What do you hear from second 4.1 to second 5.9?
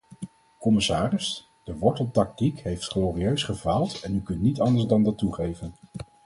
u kunt niet anders dan dat toegeven.